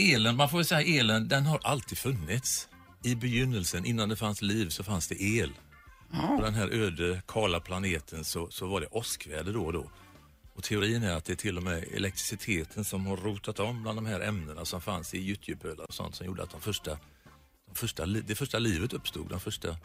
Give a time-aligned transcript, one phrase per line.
[0.00, 2.68] elen, man får väl säga elen, den har alltid funnits.
[3.02, 5.52] I begynnelsen, innan det fanns liv, så fanns det el.
[6.10, 9.90] På den här öde, kala planeten så, så var det åskväder då och då.
[10.54, 13.98] Och teorin är att det är till och med elektriciteten som har rotat om bland
[13.98, 16.90] de här ämnena som fanns i gyttjepölar och sånt som gjorde att de första,
[17.68, 19.76] de första, det första livet uppstod, de första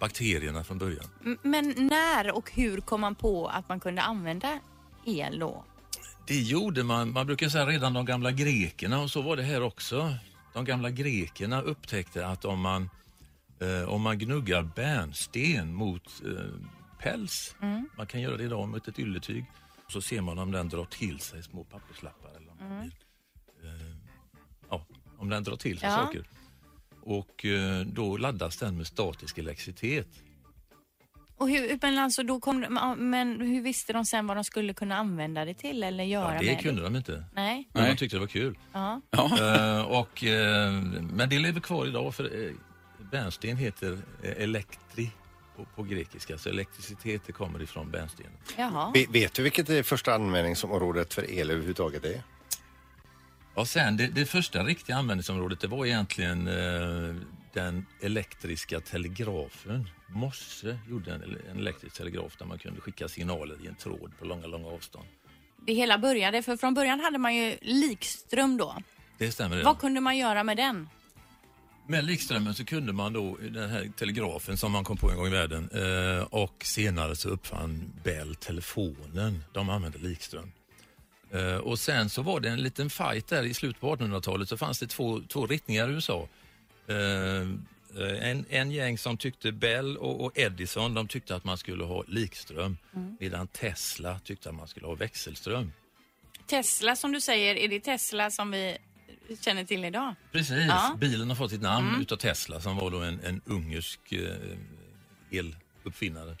[0.00, 1.06] bakterierna från början.
[1.42, 4.60] Men när och hur kom man på att man kunde använda
[5.06, 5.64] el då?
[6.26, 9.62] Det gjorde man, man brukar säga redan de gamla grekerna och så var det här
[9.62, 10.14] också.
[10.54, 12.90] De gamla grekerna upptäckte att om man,
[13.60, 16.44] eh, om man gnuggar bärnsten mot eh,
[16.98, 17.56] päls,
[17.96, 19.44] man kan göra det idag mot ett ylletyg,
[19.88, 22.28] så ser man om den drar till sig små papperslappar.
[22.30, 22.92] Eller om, blir,
[23.70, 23.96] eh,
[24.70, 24.86] ja,
[25.18, 25.94] om den drar till sig Ja.
[25.96, 26.24] saker.
[27.02, 30.08] Och eh, då laddas den med statisk elektricitet.
[31.38, 34.74] Och hur, men alltså då kom, de- men hur visste de sen vad de skulle
[34.74, 37.24] kunna använda det till eller göra Ja, det med kunde de inte.
[37.34, 37.68] Nej.
[37.72, 37.92] Men Nej.
[37.92, 38.58] de tyckte det var kul.
[38.72, 39.00] Ja.
[39.12, 40.72] Eh, och, eh,
[41.12, 42.52] men det lever kvar idag för uh,
[43.12, 45.10] bärnsten heter uh, elektri
[45.56, 47.94] på, på grekiska, så elektricitet det kommer ifrån.
[48.56, 48.90] Jaha.
[48.94, 52.22] Ve- Vet du vilket det första användningsområdet för el överhuvudtaget är?
[53.54, 57.14] Och sen det, det första riktiga användningsområdet det var egentligen eh,
[57.56, 59.88] den elektriska telegrafen.
[60.08, 64.24] Morse gjorde en, en elektrisk telegraf där man kunde skicka signaler i en tråd på
[64.24, 65.06] långa, långa avstånd.
[65.66, 68.76] Det hela började, för från början hade man ju likström då.
[69.18, 69.62] Det stämmer.
[69.62, 70.88] Vad kunde man göra med den?
[71.86, 75.26] Med likströmmen så kunde man då, den här telegrafen som man kom på en gång
[75.26, 79.44] i världen eh, och senare så uppfann Bell telefonen.
[79.52, 80.52] De använde likström.
[81.30, 84.56] Eh, och sen så var det en liten fight där i slutet på 1800-talet så
[84.56, 86.28] fanns det två, två riktningar i USA.
[86.88, 91.84] Eh, en, en gäng som tyckte Bell och, och Edison de tyckte att man skulle
[91.84, 92.76] ha likström
[93.20, 95.72] medan Tesla tyckte att man skulle ha växelström.
[96.46, 98.76] Tesla som du säger, är det Tesla som vi
[99.40, 100.14] känner till idag?
[100.32, 100.96] Precis, Ja.
[101.00, 104.36] bilen har fått sitt namn utav Tesla som var då en, en ungersk eh,
[105.30, 106.36] eluppfinnare.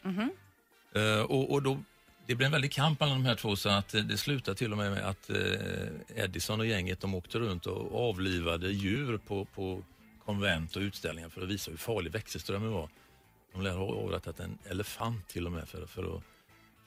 [0.94, 1.78] Eh, och, och då,
[2.26, 4.72] det blev en väldig kamp mellan de här två så att eh, det slutade till
[4.72, 9.44] och med med att eh, Edison och gänget de åkte runt och avlivade djur på,
[9.44, 9.82] på
[10.26, 12.88] konvent och utställningar för att visa hur farlig växelströmmen var.
[13.52, 16.22] De lär ha avrättat en elefant till och med för, för, att,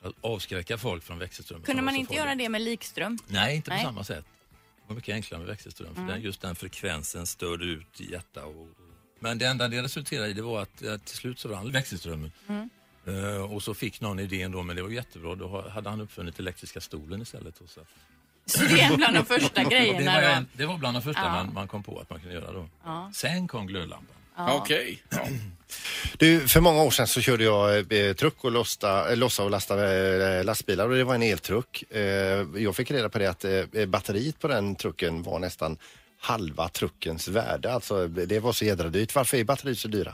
[0.01, 1.65] att avskräcka folk från växelströmmen.
[1.65, 2.19] Kunde man inte farlig.
[2.19, 3.17] göra det med likström?
[3.27, 3.85] Nej, inte på Nej.
[3.85, 4.25] samma sätt.
[4.49, 5.95] Det var mycket enklare med växelström.
[5.95, 8.45] För den, just den frekvensen störde ut hjärta.
[8.45, 8.67] Och,
[9.19, 12.31] men det enda det resulterade i det var att, att till slut så rann växelströmmen.
[13.05, 15.35] Eh, och så fick någon idén då, men det var jättebra.
[15.35, 17.61] Då hade han uppfunnit elektriska stolen istället.
[17.61, 17.81] Och så.
[18.49, 20.27] Så det är bland de första det, grejerna var, då?
[20.27, 21.31] en, det var bland de första Ja.
[21.31, 22.67] man, man kom på att man kunde göra då.
[23.13, 24.15] Sen kom glödlampan.
[24.37, 25.03] Okej.
[26.17, 29.51] Du, för många år sedan så körde jag eh, truck och losta, eh, lossa och
[29.51, 31.83] lasta eh, lastbilar och det var en eltruck.
[31.91, 32.01] Eh,
[32.55, 35.77] jag fick reda på det att eh, batteriet på den trucken var nästan
[36.19, 37.73] halva truckens värde.
[37.73, 39.15] Alltså det var så jädra dyrt.
[39.15, 40.13] Varför är batterier så dyra?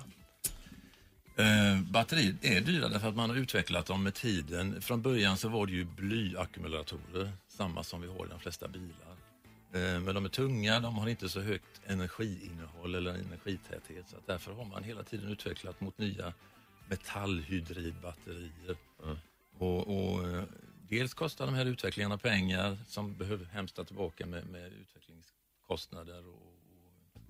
[1.38, 4.82] Eh, batterier är dyra därför att man har utvecklat dem med tiden.
[4.82, 9.16] Från början så var det ju blyackumulatorer, samma som vi har i de flesta bilar.
[9.74, 14.10] Eh, men de är tunga, de har inte så högt energiinnehåll eller energitäthet.
[14.10, 16.34] Så att därför har man hela tiden utvecklat mot nya
[16.90, 18.78] metallhydridbatterier.
[19.58, 20.44] Och, och, eh,
[20.90, 26.34] dels kostar de här utvecklingarna pengar som behöver hämta tillbaka med, med utvecklingskostnader och,
[27.14, 27.22] och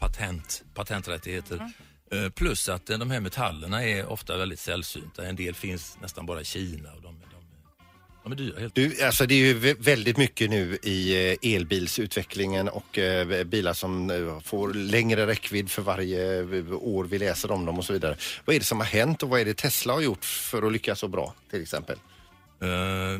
[0.00, 1.56] patent, patenträttigheter.
[1.56, 1.68] Eh,
[2.34, 5.24] Plus att eh, de här metallerna är ofta väldigt sällsynta.
[5.26, 7.14] En del finns nästan bara i Kina och de,
[8.24, 11.54] de, är- dyra helt Du, alltså det är ju vä- väldigt mycket nu i eh,
[11.54, 17.50] elbilsutvecklingen och eh, bilar som eh, får längre räckvidd för varje eh, år vi läser
[17.50, 18.16] om dem och så vidare.
[18.44, 20.72] Vad är det som har hänt och vad är det Tesla har gjort för att
[20.72, 21.98] lyckas så bra till exempel?
[22.62, 22.68] Eh,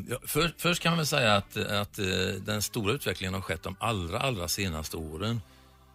[0.08, 2.06] ja, för, först kan man väl säga att, att eh,
[2.46, 5.40] den stora utvecklingen har skett de allra, allra senaste åren.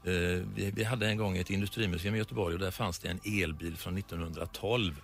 [0.06, 0.12] Eh,
[0.56, 3.78] vi, vi hade en gång ett industrimuseum i Göteborg och där fanns det en elbil
[3.78, 5.02] från 1912.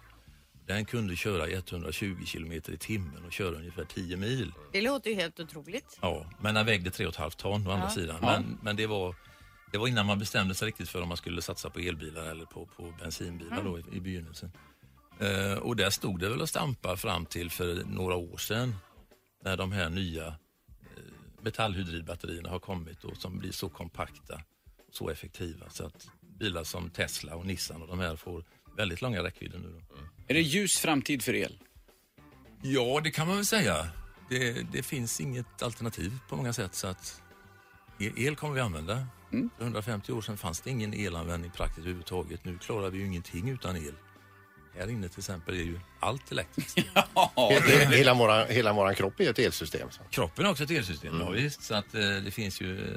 [0.66, 4.54] Den kunde köra i 120 kilometer i timmen och köra ungefär 10 mil.
[4.72, 5.98] Det låter ju helt otroligt.
[6.02, 8.18] Ja, men den vägde 3,5 ton å andra sidan.
[8.22, 9.16] Men, men det, var,
[9.72, 12.46] det var innan man bestämde sig riktigt för om man skulle satsa på elbilar eller
[12.46, 14.52] på, på bensinbilar då i, i begynnelsen.
[15.20, 18.76] Eh, och där stod det väl och stampa fram till för några år sedan
[19.44, 20.34] när de här nya eh,
[21.42, 24.42] metallhydridbatterierna har kommit och som blir så kompakta
[24.92, 26.08] så effektiva så att
[26.40, 28.44] bilar som Tesla och Nissan och de här får
[28.78, 29.82] väldigt långa räckvidder nu.
[29.90, 29.96] Då.
[30.28, 31.60] Är det ljus framtid för el?
[32.64, 33.88] Ja, det kan man väl säga.
[34.30, 37.22] Det, det finns inget alternativ på många sätt så att
[38.00, 39.08] el, kommer vi använda.
[39.30, 42.46] För 150 år sedan fanns det ingen elanvändning praktiskt överhuvudtaget.
[42.46, 43.96] Nu klarar vi ju ingenting utan el.
[44.78, 46.78] Här inne till exempel är ju allt elektriskt.
[47.36, 49.88] He- Hela våran, hela våran kropp är ett elsystem.
[49.92, 50.02] Så.
[50.10, 51.64] Kroppen är också ett elsystem, ja, visst.
[51.64, 52.80] Så att eh, det finns ju...
[52.82, 52.88] Eh,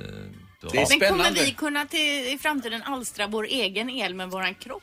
[0.61, 1.41] då- Det är Men kommer Spännande.
[1.45, 4.83] vi kunna till, i framtiden alstra vår egen el med våran kropp?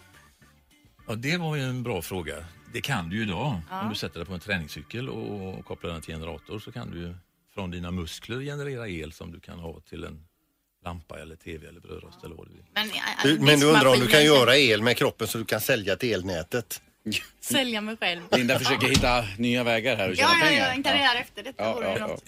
[1.07, 2.45] Ja, det var ju en bra fråga.
[2.73, 3.61] Det kan du ju idag.
[3.71, 6.91] Om du sätter dig på en träningscykel och, och kopplar den till generator så kan
[6.91, 7.15] du ju
[7.53, 10.25] från dina muskler generera el som du kan ha till en
[10.85, 12.63] lampa eller tv eller brödrost eller vad du vill.
[12.75, 12.89] Men,
[13.23, 15.95] Du, men du undrar om du kan göra el med kroppen så du kan sälja
[15.95, 16.81] till elnätet?
[17.41, 18.21] Sälja mig själv.
[18.31, 20.65] Linda försöker hitta nya vägar här och tjäna Ja, ja, pengar.
[20.67, 22.23] ja, en karriär efter detta Ja, vore ju ja, något.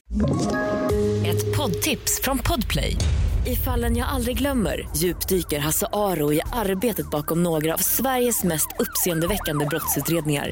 [1.23, 1.29] ja.
[1.31, 2.95] Ett poddtips från Podplay.
[3.47, 8.67] I fallen jag aldrig glömmer djupdyker Hasse Aro i arbetet bakom några av Sveriges mest
[8.79, 10.51] uppseendeväckande brottsutredningar.